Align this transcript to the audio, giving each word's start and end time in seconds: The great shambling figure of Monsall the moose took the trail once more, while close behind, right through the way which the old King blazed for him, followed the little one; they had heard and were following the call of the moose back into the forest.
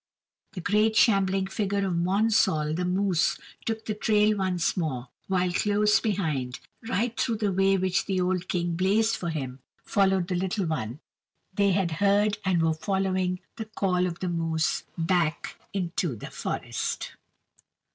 The 0.53 0.61
great 0.61 0.95
shambling 0.95 1.45
figure 1.45 1.85
of 1.85 1.93
Monsall 1.93 2.75
the 2.75 2.85
moose 2.85 3.37
took 3.67 3.85
the 3.85 3.93
trail 3.93 4.35
once 4.35 4.75
more, 4.75 5.09
while 5.27 5.51
close 5.51 5.99
behind, 5.99 6.59
right 6.89 7.15
through 7.15 7.35
the 7.35 7.51
way 7.51 7.77
which 7.77 8.05
the 8.07 8.19
old 8.19 8.47
King 8.47 8.75
blazed 8.75 9.15
for 9.15 9.29
him, 9.29 9.59
followed 9.83 10.27
the 10.27 10.33
little 10.33 10.65
one; 10.65 11.01
they 11.53 11.73
had 11.73 11.91
heard 12.01 12.39
and 12.43 12.63
were 12.63 12.73
following 12.73 13.41
the 13.57 13.65
call 13.65 14.07
of 14.07 14.17
the 14.21 14.29
moose 14.29 14.85
back 14.97 15.57
into 15.71 16.15
the 16.15 16.31
forest. 16.31 17.11